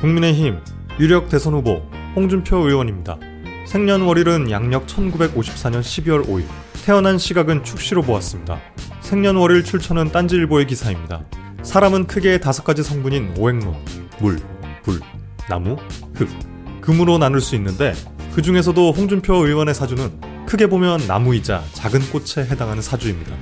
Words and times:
국민의힘 0.00 0.58
유력 1.00 1.28
대선 1.28 1.54
후보 1.54 1.82
홍준표 2.14 2.58
의원입니다. 2.58 3.18
생년월일은 3.66 4.50
양력 4.50 4.86
1954년 4.86 5.80
12월 5.80 6.26
5일. 6.26 6.44
태어난 6.84 7.18
시각은 7.18 7.64
축시로 7.64 8.02
보았습니다. 8.02 8.60
생년월일 9.00 9.64
출처는 9.64 10.12
딴지일보의 10.12 10.66
기사입니다. 10.68 11.24
사람은 11.66 12.06
크게 12.06 12.38
다섯 12.38 12.62
가지 12.62 12.84
성분인 12.84 13.34
오행로, 13.36 13.74
물, 14.20 14.38
불, 14.84 15.00
나무, 15.48 15.76
흙, 16.14 16.28
금으로 16.80 17.18
나눌 17.18 17.40
수 17.40 17.56
있는데 17.56 17.92
그 18.34 18.40
중에서도 18.40 18.92
홍준표 18.92 19.34
의원의 19.34 19.74
사주는 19.74 20.46
크게 20.46 20.68
보면 20.68 21.08
나무이자 21.08 21.64
작은 21.72 22.00
꽃에 22.12 22.46
해당하는 22.46 22.80
사주입니다. 22.80 23.32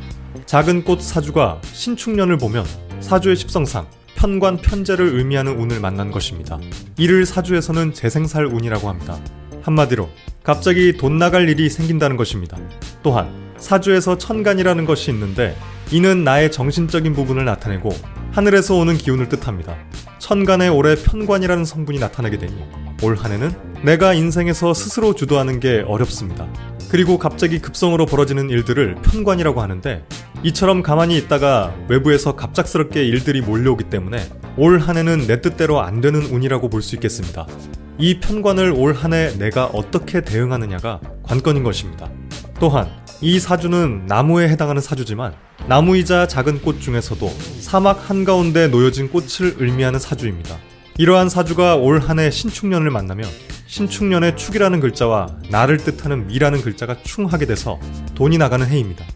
작은 0.47 0.84
꽃 0.84 1.03
사주가 1.03 1.61
신축년을 1.65 2.39
보면 2.39 2.65
사주의 3.01 3.37
십성상 3.37 3.87
편관 4.15 4.56
편재를 4.56 5.19
의미하는 5.19 5.61
운을 5.61 5.81
만난 5.81 6.11
것입니다. 6.11 6.59
이를 6.97 7.27
사주에서는 7.27 7.93
재생살 7.93 8.47
운이라고 8.47 8.89
합니다. 8.89 9.20
한마디로 9.62 10.09
갑자기 10.43 10.97
돈 10.97 11.19
나갈 11.19 11.51
일이 11.51 11.69
생긴다는 11.69 12.17
것입니다. 12.17 12.56
또한 13.03 13.53
사주에서 13.59 14.17
천간이라는 14.17 14.87
것이 14.87 15.11
있는데 15.11 15.55
이는 15.91 16.25
나의 16.25 16.51
정신적인 16.51 17.12
부분을 17.12 17.45
나타내고 17.45 17.91
하늘에서 18.34 18.74
오는 18.74 18.97
기운을 18.98 19.29
뜻합니다. 19.29 19.77
천간에 20.19 20.66
올해 20.66 20.97
편관이라는 20.97 21.65
성분이 21.65 22.01
나타나게 22.01 22.38
되니 22.38 22.52
올 23.05 23.14
한해는 23.14 23.53
내가 23.84 24.12
인생에서 24.12 24.75
스스로 24.75 25.14
주도하는 25.14 25.61
게 25.61 25.84
어렵습니다. 25.86 26.48
그리고 26.91 27.17
갑자기 27.17 27.61
급성으로 27.61 28.06
벌어지는 28.06 28.50
일들을 28.50 28.97
편관이라고 29.03 29.62
하는데 29.62 30.05
이처럼 30.42 30.83
가만히 30.83 31.17
있다가 31.17 31.77
외부에서 31.89 32.34
갑작스럽게 32.34 33.05
일들이 33.05 33.41
몰려오기 33.41 33.84
때문에 33.84 34.19
올 34.56 34.81
한해는 34.81 35.28
내 35.28 35.41
뜻대로 35.41 35.81
안 35.81 36.00
되는 36.00 36.20
운이라고 36.20 36.70
볼 36.70 36.83
수 36.83 36.97
있겠습니다. 36.97 37.47
이 37.98 38.19
편관을 38.19 38.72
올 38.77 38.94
한해 38.94 39.39
내가 39.39 39.66
어떻게 39.66 40.22
대응하느냐가 40.22 41.00
관건인 41.22 41.62
것입니다. 41.62 42.11
또한 42.59 42.89
이 43.25 43.41
사주는 43.41 44.05
나무에 44.05 44.50
해당하는 44.50 44.83
사주지만 44.83 45.33
나무이자 45.67 46.28
작은 46.28 46.61
꽃 46.61 46.83
중에서도 46.83 47.27
사막 47.58 48.11
한가운데 48.11 48.69
놓여진 48.69 49.08
꽃을 49.08 49.56
의미하는 49.56 49.98
사주입니다. 49.98 50.58
이러한 50.98 51.31
사주가 51.31 51.77
올 51.77 52.00
한 52.00 52.19
해 52.19 52.31
신축년을 52.31 52.91
만나면 52.91 53.27
신축년의 53.66 54.36
축이라는 54.36 54.78
글자와 54.78 55.28
나를 55.50 55.78
뜻하는 55.78 56.27
미라는 56.27 56.61
글자가 56.61 56.98
충하게 57.03 57.47
돼서 57.47 57.81
돈이 58.14 58.36
나가는 58.36 58.66
해입니다. 58.66 59.06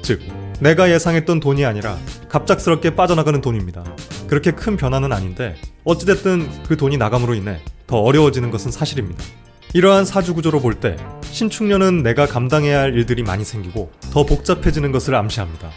즉, 0.00 0.22
내가 0.60 0.90
예상했던 0.90 1.38
돈이 1.40 1.66
아니라 1.66 1.98
갑작스럽게 2.30 2.96
빠져나가는 2.96 3.38
돈입니다. 3.42 3.84
그렇게 4.28 4.50
큰 4.52 4.78
변화는 4.78 5.12
아닌데 5.12 5.56
어찌됐든 5.84 6.62
그 6.66 6.78
돈이 6.78 6.96
나감으로 6.96 7.34
인해 7.34 7.60
더 7.86 7.98
어려워지는 7.98 8.50
것은 8.50 8.70
사실입니다. 8.70 9.22
이러한 9.74 10.06
사주 10.06 10.32
구조로 10.32 10.60
볼 10.62 10.80
때 10.80 10.96
신축년은 11.30 12.02
내가 12.02 12.26
감당해야 12.26 12.80
할 12.80 12.94
일들이 12.94 13.22
많이 13.22 13.44
생기고 13.44 13.90
더 14.12 14.24
복잡해지는 14.24 14.92
것을 14.92 15.14
암시합니다. 15.14 15.70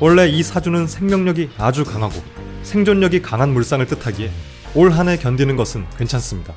원래 0.00 0.26
이 0.28 0.42
사주는 0.42 0.86
생명력이 0.86 1.50
아주 1.58 1.84
강하고 1.84 2.14
생존력이 2.62 3.22
강한 3.22 3.52
물상을 3.52 3.86
뜻하기에 3.86 4.30
올 4.74 4.90
한 4.92 5.08
해 5.08 5.16
견디는 5.16 5.56
것은 5.56 5.84
괜찮습니다. 5.98 6.52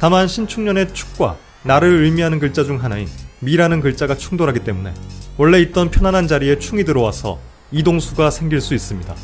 다만 0.00 0.26
신축년의 0.26 0.94
축과 0.94 1.36
나를 1.64 2.04
의미하는 2.04 2.38
글자 2.38 2.64
중 2.64 2.82
하나인 2.82 3.06
미라는 3.40 3.80
글자가 3.80 4.16
충돌하기 4.16 4.60
때문에 4.60 4.94
원래 5.36 5.60
있던 5.60 5.90
편안한 5.90 6.28
자리에 6.28 6.58
충이 6.58 6.84
들어와서 6.84 7.38
이동수가 7.72 8.30
생길 8.30 8.60
수 8.60 8.74
있습니다. 8.74 9.14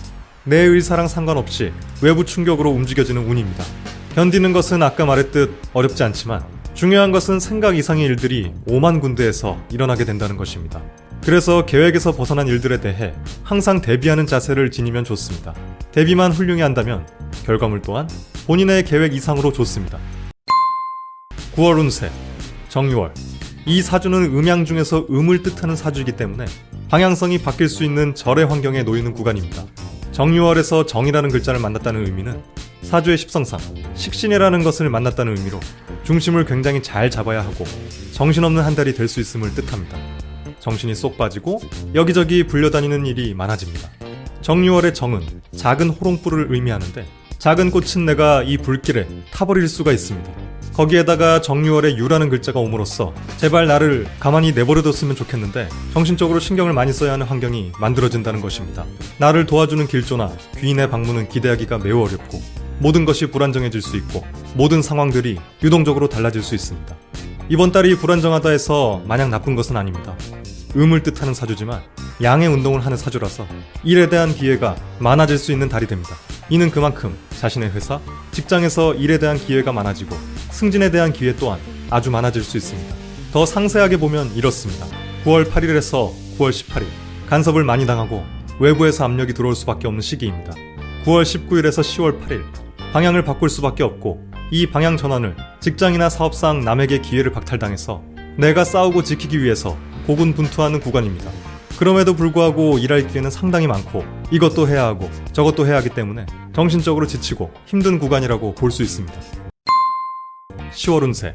내 0.44 0.58
의사랑 0.58 1.08
상관없이 1.08 1.72
외부 2.02 2.26
충격으로 2.26 2.70
움직여지는 2.70 3.24
운입니다. 3.26 3.64
견디는 4.14 4.52
것은 4.52 4.82
아까 4.82 5.06
말했듯 5.06 5.50
어렵지 5.72 6.02
않지만 6.02 6.44
중요한 6.74 7.12
것은 7.12 7.38
생각 7.38 7.76
이상의 7.78 8.04
일들이 8.04 8.52
오만 8.66 8.98
군데에서 8.98 9.56
일어나게 9.70 10.04
된다는 10.04 10.36
것입니다. 10.36 10.82
그래서 11.22 11.64
계획에서 11.64 12.12
벗어난 12.12 12.48
일들에 12.48 12.80
대해 12.80 13.14
항상 13.44 13.80
대비하는 13.80 14.26
자세를 14.26 14.72
지니면 14.72 15.04
좋습니다. 15.04 15.54
대비만 15.92 16.32
훌륭히 16.32 16.62
한다면 16.62 17.06
결과물 17.46 17.80
또한 17.80 18.08
본인의 18.46 18.84
계획 18.84 19.14
이상으로 19.14 19.52
좋습니다. 19.52 19.98
9월 21.54 21.78
운세 21.78 22.10
정유월 22.68 23.14
이 23.66 23.80
사주는 23.80 24.24
음양 24.24 24.64
중에서 24.64 25.06
음을 25.08 25.44
뜻하는 25.44 25.76
사주이기 25.76 26.12
때문에 26.12 26.44
방향성이 26.90 27.38
바뀔 27.38 27.68
수 27.68 27.84
있는 27.84 28.16
절의 28.16 28.46
환경에 28.46 28.82
놓이는 28.82 29.14
구간입니다. 29.14 29.64
정유월에서 30.10 30.86
정이라는 30.86 31.30
글자를 31.30 31.60
만났다는 31.60 32.04
의미는 32.04 32.42
사주의 32.84 33.18
십성상 33.18 33.58
식신이라는 33.94 34.62
것을 34.62 34.88
만났다는 34.90 35.36
의미로 35.36 35.58
중심을 36.04 36.44
굉장히 36.44 36.82
잘 36.82 37.10
잡아야 37.10 37.40
하고 37.40 37.64
정신없는 38.12 38.62
한 38.62 38.74
달이 38.74 38.94
될 38.94 39.08
수 39.08 39.20
있음을 39.20 39.54
뜻합니다. 39.54 39.96
정신이 40.60 40.94
쏙 40.94 41.18
빠지고 41.18 41.60
여기저기 41.94 42.46
불려다니는 42.46 43.06
일이 43.06 43.34
많아집니다. 43.34 43.90
정유월의 44.40 44.94
정은 44.94 45.22
작은 45.56 45.90
호롱불을 45.90 46.48
의미하는데 46.50 47.06
작은 47.38 47.70
꽃은 47.70 48.06
내가 48.06 48.42
이 48.42 48.56
불길에 48.56 49.06
타버릴 49.30 49.68
수가 49.68 49.92
있습니다. 49.92 50.30
거기에다가 50.72 51.40
정유월의 51.40 51.98
유라는 51.98 52.30
글자가 52.30 52.58
옴으로써 52.58 53.14
제발 53.36 53.66
나를 53.66 54.06
가만히 54.18 54.52
내버려뒀으면 54.52 55.14
좋겠는데 55.14 55.68
정신적으로 55.92 56.40
신경을 56.40 56.72
많이 56.72 56.92
써야 56.92 57.12
하는 57.12 57.26
환경이 57.26 57.72
만들어진다는 57.78 58.40
것입니다. 58.40 58.84
나를 59.18 59.46
도와주는 59.46 59.86
길조나 59.86 60.32
귀인의 60.58 60.90
방문은 60.90 61.28
기대하기가 61.28 61.78
매우 61.78 62.02
어렵고 62.04 62.42
모든 62.78 63.04
것이 63.04 63.26
불안정해질 63.26 63.82
수 63.82 63.96
있고 63.96 64.24
모든 64.54 64.82
상황들이 64.82 65.38
유동적으로 65.62 66.08
달라질 66.08 66.42
수 66.42 66.54
있습니다. 66.54 66.96
이번 67.48 67.72
달이 67.72 67.96
불안정하다 67.96 68.50
해서 68.50 69.02
마냥 69.06 69.30
나쁜 69.30 69.54
것은 69.54 69.76
아닙니다. 69.76 70.16
음을 70.76 71.02
뜻하는 71.02 71.34
사주지만 71.34 71.82
양의 72.22 72.48
운동을 72.48 72.84
하는 72.84 72.96
사주라서 72.96 73.46
일에 73.84 74.08
대한 74.08 74.34
기회가 74.34 74.76
많아질 74.98 75.38
수 75.38 75.52
있는 75.52 75.68
달이 75.68 75.86
됩니다. 75.86 76.16
이는 76.48 76.70
그만큼 76.70 77.16
자신의 77.38 77.70
회사, 77.72 78.00
직장에서 78.32 78.94
일에 78.94 79.18
대한 79.18 79.36
기회가 79.36 79.72
많아지고 79.72 80.16
승진에 80.50 80.90
대한 80.90 81.12
기회 81.12 81.34
또한 81.36 81.58
아주 81.90 82.10
많아질 82.10 82.42
수 82.42 82.56
있습니다. 82.56 82.94
더 83.32 83.44
상세하게 83.44 83.96
보면 83.96 84.32
이렇습니다. 84.34 84.86
9월 85.24 85.50
8일에서 85.50 86.12
9월 86.38 86.50
18일 86.50 86.84
간섭을 87.28 87.64
많이 87.64 87.86
당하고 87.86 88.24
외부에서 88.60 89.04
압력이 89.04 89.34
들어올 89.34 89.54
수밖에 89.54 89.86
없는 89.88 90.00
시기입니다. 90.00 90.52
9월 91.04 91.22
19일에서 91.22 91.82
10월 91.82 92.20
8일 92.22 92.63
방향을 92.94 93.24
바꿀 93.24 93.50
수밖에 93.50 93.82
없고 93.82 94.22
이 94.52 94.68
방향 94.68 94.96
전환을 94.96 95.34
직장이나 95.58 96.08
사업상 96.08 96.64
남에게 96.64 97.00
기회를 97.00 97.32
박탈당해서 97.32 98.04
내가 98.38 98.62
싸우고 98.62 99.02
지키기 99.02 99.42
위해서 99.42 99.76
고군분투하는 100.06 100.78
구간입니다. 100.78 101.28
그럼에도 101.76 102.14
불구하고 102.14 102.78
일할 102.78 103.08
기회는 103.08 103.32
상당히 103.32 103.66
많고 103.66 104.04
이것도 104.30 104.68
해야 104.68 104.84
하고 104.84 105.10
저것도 105.32 105.66
해야 105.66 105.78
하기 105.78 105.88
때문에 105.88 106.24
정신적으로 106.54 107.08
지치고 107.08 107.50
힘든 107.66 107.98
구간이라고 107.98 108.54
볼 108.54 108.70
수 108.70 108.84
있습니다. 108.84 109.20
10월 110.72 111.02
운세 111.02 111.32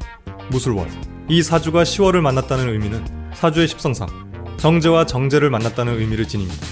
무술월 0.50 0.88
이 1.28 1.42
사주가 1.42 1.82
10월을 1.82 2.22
만났다는 2.22 2.70
의미는 2.70 3.04
사주의 3.34 3.68
십성상 3.68 4.08
정제와 4.56 5.04
정제를 5.04 5.50
만났다는 5.50 6.00
의미를 6.00 6.26
지닙니다. 6.26 6.64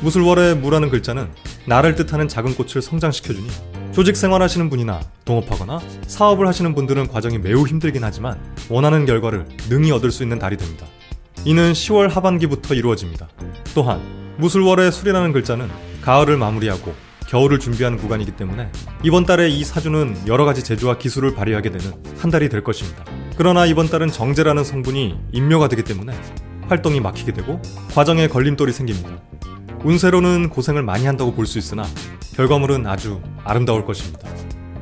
무술월의 0.00 0.56
무라는 0.56 0.88
글자는 0.88 1.30
나를 1.66 1.94
뜻하는 1.94 2.26
작은 2.26 2.54
꽃을 2.54 2.80
성장시켜주니 2.80 3.79
조직 4.00 4.16
생활하시는 4.16 4.70
분이나 4.70 4.98
동업하거나 5.26 5.78
사업을 6.06 6.46
하시는 6.48 6.74
분들은 6.74 7.08
과정이 7.08 7.36
매우 7.36 7.66
힘들긴 7.66 8.02
하지만 8.02 8.40
원하는 8.70 9.04
결과를 9.04 9.44
능히 9.68 9.92
얻을 9.92 10.10
수 10.10 10.22
있는 10.22 10.38
달이 10.38 10.56
됩니다. 10.56 10.86
이는 11.44 11.74
10월 11.74 12.08
하반기부터 12.08 12.72
이루어집니다. 12.72 13.28
또한 13.74 14.00
무술월의 14.38 14.90
술이라는 14.90 15.34
글자는 15.34 15.68
가을을 16.00 16.38
마무리하고 16.38 16.94
겨울을 17.28 17.58
준비하는 17.58 17.98
구간이기 17.98 18.36
때문에 18.36 18.72
이번 19.02 19.26
달에 19.26 19.50
이 19.50 19.62
사주는 19.64 20.22
여러 20.26 20.46
가지 20.46 20.64
재주와 20.64 20.96
기술을 20.96 21.34
발휘하게 21.34 21.68
되는 21.70 21.92
한 22.16 22.30
달이 22.30 22.48
될 22.48 22.64
것입니다. 22.64 23.04
그러나 23.36 23.66
이번 23.66 23.90
달은 23.90 24.08
정제라는 24.08 24.64
성분이 24.64 25.14
인묘가 25.32 25.68
되기 25.68 25.84
때문에 25.84 26.18
활동이 26.68 27.00
막히게 27.00 27.32
되고 27.32 27.60
과정에 27.92 28.28
걸림돌이 28.28 28.72
생깁니다. 28.72 29.10
운세로는 29.84 30.48
고생을 30.48 30.82
많이 30.82 31.04
한다고 31.04 31.34
볼 31.34 31.44
수 31.44 31.58
있으나 31.58 31.84
결과물은 32.40 32.86
아주 32.86 33.20
아름다울 33.44 33.84
것입니다. 33.84 34.26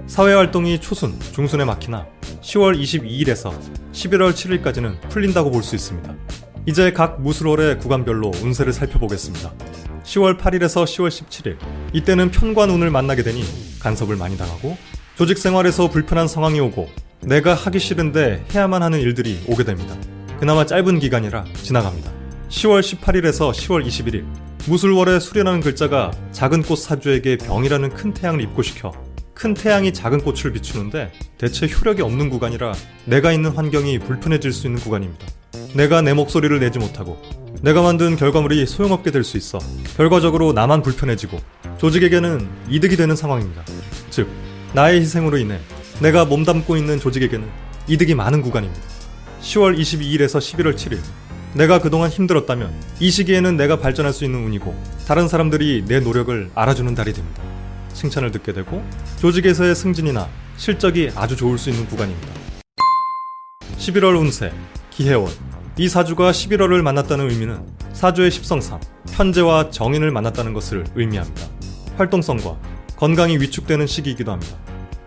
사회활동이 0.07 0.81
초순, 0.81 1.19
중순에 1.33 1.65
막히나 1.65 2.07
10월 2.41 2.81
22일에서 2.81 3.53
11월 3.91 4.31
7일까지는 4.31 5.01
풀린다고 5.09 5.51
볼 5.51 5.65
수 5.65 5.75
있습니다. 5.75 6.15
이제 6.67 6.93
각 6.93 7.21
무술월의 7.21 7.81
구간별로 7.81 8.31
운세를 8.45 8.73
살펴보겠습니다. 8.73 9.53
10월 10.05 10.39
8일에서 10.39 10.85
10월 10.85 11.09
17일 11.09 11.59
이때는 11.95 12.31
편관운을 12.31 12.93
만나게 12.93 13.25
되니 13.25 13.43
간섭을 13.81 14.15
많이 14.15 14.39
당하고 14.39 14.77
조직 15.17 15.37
생활에서 15.37 15.91
불편한 15.91 16.29
상황이 16.29 16.61
오고 16.61 16.89
내가 17.23 17.55
하기 17.55 17.81
싫은데 17.81 18.45
해야만 18.55 18.85
하는 18.85 19.01
일들이 19.01 19.43
오게 19.49 19.65
됩니다. 19.65 19.97
그나마 20.39 20.65
짧은 20.65 21.01
기간이라 21.01 21.45
지나갑니다. 21.55 22.13
10월 22.51 22.83
18일에서 22.83 23.51
10월 23.51 23.85
21일 23.85 24.48
무술월의 24.69 25.21
수련하는 25.21 25.61
글자가 25.61 26.13
작은 26.33 26.63
꽃 26.63 26.77
사주에게 26.77 27.39
병이라는 27.39 27.89
큰 27.91 28.13
태양을 28.13 28.43
입고시켜 28.43 28.93
큰 29.33 29.55
태양이 29.55 29.93
작은 29.93 30.21
꽃을 30.21 30.53
비추는데 30.53 31.11
대체 31.39 31.67
효력이 31.67 32.03
없는 32.03 32.29
구간이라 32.29 32.75
내가 33.07 33.33
있는 33.33 33.51
환경이 33.53 33.99
불편해질 34.01 34.53
수 34.53 34.67
있는 34.67 34.81
구간입니다. 34.81 35.27
내가 35.75 36.03
내 36.03 36.13
목소리를 36.13 36.59
내지 36.61 36.79
못하고 36.79 37.21
내가 37.63 37.81
만든 37.83 38.17
결과물이 38.17 38.67
소용없게 38.67 39.11
될 39.11 39.25
수 39.25 39.37
있어 39.39 39.59
결과적으로 39.97 40.53
나만 40.53 40.83
불편해지고 40.83 41.41
조직에게는 41.79 42.47
이득이 42.69 42.97
되는 42.97 43.17
상황입니다. 43.17 43.65
즉, 44.11 44.29
나의 44.75 45.01
희생으로 45.01 45.39
인해 45.39 45.59
내가 46.01 46.25
몸담고 46.27 46.77
있는 46.77 47.01
조직에게는 47.01 47.49
이득이 47.87 48.15
많은 48.15 48.43
구간입니다. 48.43 48.83
10월 49.41 49.79
22일에서 49.79 50.39
11월 50.39 50.75
7일 50.75 50.99
내가 51.59 51.81
그동안 51.81 52.09
힘들었다면 52.09 52.73
이 53.01 53.11
시기에는 53.11 53.57
내가 53.57 53.81
발전할 53.81 54.13
수 54.13 54.25
있는 54.25 54.45
운이고 54.45 54.81
다른 55.09 55.27
사람들이 55.27 55.87
내 55.89 55.99
노력을 55.99 56.53
알아주는 56.55 56.95
달이 56.95 57.13
됩니다. 57.13 57.43
칭찬을 57.95 58.31
듣게 58.31 58.53
되고 58.53 58.81
조직에서의 59.17 59.75
승진이나 59.75 60.29
실적이 60.57 61.11
아주 61.17 61.35
좋을 61.35 61.59
수 61.59 61.71
있는 61.71 61.85
구간입니다. 61.89 62.29
11월 63.77 64.21
운세 64.21 64.53
기해원 64.91 65.33
이 65.77 65.89
사주가 65.89 66.31
11월을 66.31 66.81
만났다는 66.83 67.29
의미는 67.29 67.67
사주의 67.93 68.31
십성상 68.31 68.79
현재와 69.11 69.71
정인을 69.71 70.13
만났다는 70.13 70.53
것을 70.53 70.85
의미합니다. 70.95 71.49
활동성과 71.97 72.57
건강이 72.95 73.37
위축되는 73.39 73.89
시기이기도 73.89 74.31
합니다. 74.31 74.57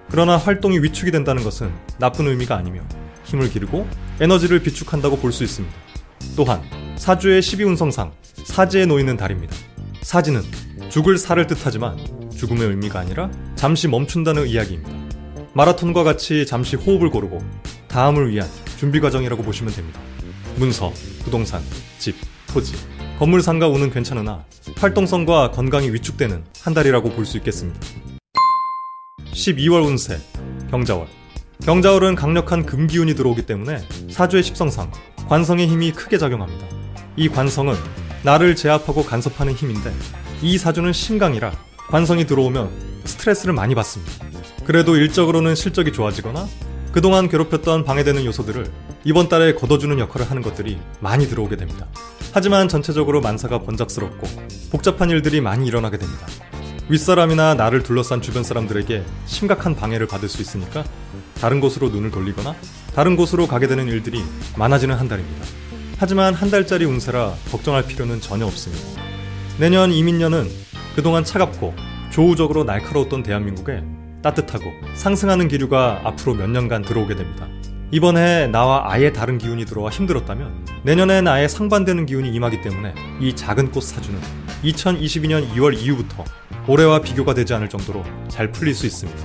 그러나 0.10 0.36
활동이 0.36 0.80
위축이 0.80 1.12
된다는 1.12 1.46
것은 1.46 1.72
나쁜 1.98 2.28
의미가 2.28 2.58
아니며 2.58 2.82
힘을 3.24 3.50
기르고 3.50 3.88
에너지를 4.20 4.62
비축한다고 4.62 5.18
볼 5.20 5.32
수 5.32 5.46
있습니다. 5.46 5.91
또한 6.36 6.62
사주의 6.96 7.42
12운성상 7.42 8.12
사지에 8.46 8.86
놓이는 8.86 9.18
달입니다. 9.18 9.56
사지는 10.02 10.42
죽을 10.90 11.18
살을 11.18 11.48
뜻하지만 11.48 11.98
죽음의 12.36 12.68
의미가 12.70 13.00
아니라 13.00 13.30
잠시 13.56 13.88
멈춘다는 13.88 14.48
이야기입니다. 14.48 14.92
마라톤과 15.54 16.04
같이 16.04 16.46
잠시 16.46 16.76
호흡을 16.76 17.10
고르고 17.10 17.40
다음을 17.88 18.32
위한 18.32 18.48
준비 18.78 19.00
과정이라고 19.00 19.44
보시면 19.44 19.74
됩니다. 19.74 20.00
문서, 20.58 20.92
부동산, 21.24 21.62
집, 22.00 22.16
토지, 22.48 22.74
건물 23.20 23.42
상가 23.42 23.68
운은 23.68 23.92
괜찮으나 23.92 24.44
활동성과 24.78 25.52
건강이 25.52 25.92
위축되는 25.92 26.44
한 26.62 26.74
달이라고 26.74 27.10
볼 27.12 27.26
수 27.26 27.38
있겠습니다. 27.38 27.80
12월 29.34 29.86
운세, 29.86 30.20
경자월. 30.72 31.08
경자월은 31.64 32.16
강력한 32.16 32.66
금기운이 32.66 33.14
들어오기 33.14 33.44
때문에 33.46 33.80
사주의 34.10 34.42
십성상, 34.42 34.92
관성의 35.28 35.68
힘이 35.68 35.92
크게 35.92 36.18
작용합니다. 36.18 36.66
이 37.16 37.30
관성은 37.30 37.76
나를 38.24 38.56
제압하고 38.56 39.04
간섭하는 39.04 39.54
힘인데 39.54 39.94
이 40.42 40.58
사주는 40.58 40.92
신강이라 40.94 41.52
관성이 41.90 42.26
들어오면 42.26 42.70
스트레스를 43.06 43.54
많이 43.54 43.76
받습니다. 43.76 44.26
그래도 44.66 44.96
일적으로는 44.96 45.56
실적이 45.56 45.92
좋아지거나 45.92 46.48
그동안 46.92 47.30
괴롭혔던 47.30 47.84
방해되는 47.86 48.26
요소들을 48.26 48.70
이번 49.04 49.30
달에 49.30 49.54
걷어주는 49.56 49.98
역할을 49.98 50.30
하는 50.30 50.42
것들이 50.42 50.78
많이 51.00 51.28
들어오게 51.28 51.56
됩니다. 51.56 51.88
하지만 52.34 52.68
전체적으로 52.68 53.22
만사가 53.22 53.60
번잡스럽고 53.60 54.28
복잡한 54.72 55.10
일들이 55.10 55.42
많이 55.42 55.68
일어나게 55.68 55.98
됩니다. 55.98 56.28
윗사람이나 56.90 57.56
나를 57.56 57.84
둘러싼 57.84 58.22
주변 58.22 58.44
사람들에게 58.44 59.04
심각한 59.26 59.76
방해를 59.76 60.08
받을 60.08 60.28
수 60.28 60.42
있으니까 60.42 60.84
다른 61.40 61.60
곳으로 61.60 61.90
눈을 61.90 62.12
돌리거나 62.12 62.56
다른 62.96 63.16
곳으로 63.16 63.48
가게 63.48 63.68
되는 63.68 63.88
일들이 63.88 64.22
많아지는 64.58 64.96
한 64.96 65.08
달입니다. 65.08 65.46
하지만 65.98 66.34
한 66.34 66.50
달짜리 66.50 66.86
운세라 66.86 67.34
걱정할 67.52 67.86
필요는 67.86 68.22
전혀 68.22 68.46
없습니다. 68.46 69.02
내년 69.60 69.92
이민년은 69.92 70.50
그동안 70.96 71.24
차갑고 71.24 71.74
조우적으로 72.10 72.64
날카로웠던 72.64 73.24
대한민국에 73.24 73.84
따뜻하고 74.22 74.66
상승하는 74.96 75.48
기류가 75.48 76.02
앞으로 76.04 76.34
몇 76.34 76.50
년간 76.50 76.82
들어오게 76.84 77.16
됩니다. 77.16 77.48
이번 77.92 78.18
해 78.18 78.48
나와 78.48 78.92
아예 78.92 79.12
다른 79.12 79.38
기운이 79.38 79.66
들어와 79.66 79.90
힘들었다면 79.90 80.66
내년엔 80.84 81.28
아예 81.28 81.48
상반되는 81.48 82.06
기운이 82.06 82.30
임하기 82.30 82.62
때문에 82.62 82.94
이 83.20 83.36
작은 83.36 83.72
꽃 83.72 83.84
사주는 83.84 84.20
2022년 84.64 85.50
2월 85.54 85.78
이후부터 85.78 86.24
올해와 86.68 87.02
비교가 87.02 87.34
되지 87.34 87.54
않을 87.54 87.70
정도로 87.70 88.04
잘 88.28 88.52
풀릴 88.52 88.74
수 88.74 88.86
있습니다. 88.86 89.20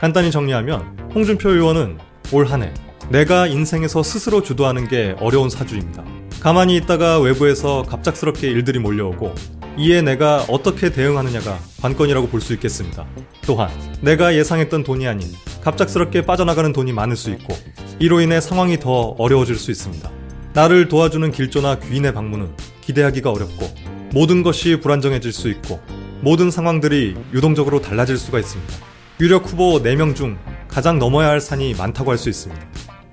간단히 0.00 0.30
정리하면 0.30 1.10
홍준표 1.14 1.50
의원은 1.50 2.09
올 2.32 2.46
한 2.46 2.62
해 2.62 2.72
내가 3.10 3.46
인생에서 3.46 4.02
스스로 4.02 4.42
주도하는 4.42 4.86
게 4.88 5.16
어려운 5.18 5.50
사주입니다. 5.50 6.04
가만히 6.40 6.76
있다가 6.76 7.18
외부에서 7.18 7.82
갑작스럽게 7.82 8.48
일들이 8.48 8.78
몰려오고 8.78 9.34
이에 9.76 10.00
내가 10.02 10.44
어떻게 10.48 10.90
대응하느냐가 10.90 11.58
관건이라고 11.82 12.28
볼 12.28 12.40
수 12.40 12.52
있겠습니다. 12.54 13.06
또한 13.42 13.70
내가 14.00 14.34
예상했던 14.36 14.84
돈이 14.84 15.08
아닌 15.08 15.28
갑작스럽게 15.62 16.24
빠져나가는 16.24 16.72
돈이 16.72 16.92
많을 16.92 17.16
수 17.16 17.30
있고 17.30 17.56
이로 17.98 18.20
인해 18.20 18.40
상황이 18.40 18.78
더 18.78 19.16
어려워질 19.18 19.56
수 19.56 19.70
있습니다. 19.70 20.10
나를 20.52 20.88
도와주는 20.88 21.32
길조나 21.32 21.78
귀인의 21.80 22.14
방문은 22.14 22.50
기대하기가 22.82 23.30
어렵고 23.30 23.68
모든 24.12 24.42
것이 24.42 24.80
불안정해질 24.80 25.32
수 25.32 25.48
있고 25.48 25.80
모든 26.20 26.50
상황들이 26.50 27.16
유동적으로 27.32 27.80
달라질 27.80 28.16
수가 28.18 28.38
있습니다. 28.38 28.72
유력 29.20 29.46
후보 29.46 29.80
4명 29.82 30.14
중 30.14 30.38
가장 30.70 30.98
넘어야 30.98 31.28
할 31.28 31.40
산이 31.40 31.74
많다고 31.74 32.10
할 32.10 32.18
수 32.18 32.28
있습니다. 32.28 32.62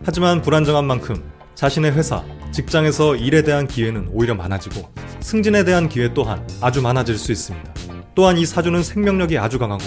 하지만 0.06 0.42
불안정한 0.42 0.86
만큼 0.86 1.24
자신의 1.56 1.92
회사, 1.94 2.24
직장에서 2.52 3.16
일에 3.16 3.42
대한 3.42 3.68
기회는 3.68 4.10
오히려 4.12 4.36
많아지고 4.36 4.90
승진에 5.22 5.64
대한 5.64 5.90
기회 5.90 6.14
또한 6.14 6.46
아주 6.62 6.82
많아질 6.82 7.18
수 7.18 7.32
있습니다. 7.32 7.74
또한 8.16 8.38
이 8.38 8.46
사주는 8.46 8.82
생명력이 8.84 9.38
아주 9.38 9.60
강하고 9.60 9.84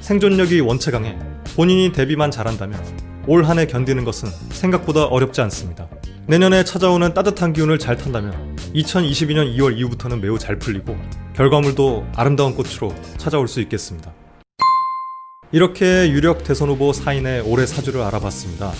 생존력이 0.00 0.60
원체 0.60 0.90
강해 0.90 1.16
본인이 1.56 1.92
대비만 1.92 2.30
잘한다면 2.30 2.80
올 3.26 3.44
한 3.44 3.58
해 3.58 3.66
견디는 3.66 4.04
것은 4.04 4.28
생각보다 4.50 5.04
어렵지 5.04 5.40
않습니다. 5.42 5.88
내년에 6.26 6.64
찾아오는 6.64 7.12
따뜻한 7.12 7.52
기운을 7.52 7.78
잘 7.78 7.96
탄다면 7.96 8.56
2022년 8.74 9.56
2월 9.56 9.76
이후부터는 9.76 10.20
매우 10.20 10.38
잘 10.38 10.58
풀리고 10.58 10.96
결과물도 11.34 12.06
아름다운 12.16 12.54
꽃으로 12.54 12.94
찾아올 13.18 13.46
수 13.46 13.60
있겠습니다. 13.60 14.12
이렇게 15.52 16.10
유력 16.10 16.44
대선 16.44 16.68
후보 16.68 16.92
4인의 16.92 17.42
올해 17.46 17.66
사주를 17.66 18.00
알아봤습니다. 18.02 18.72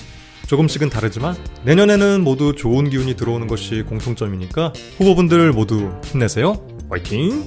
조금씩은 0.46 0.90
다르지만 0.90 1.36
내년에는 1.64 2.22
모두 2.22 2.54
좋은 2.54 2.90
기운이 2.90 3.14
들어오는 3.14 3.46
것이 3.46 3.82
공통점이니까 3.82 4.72
후보분들 4.98 5.52
모두 5.52 5.92
힘내세요. 6.04 6.64
화이팅! 6.88 7.44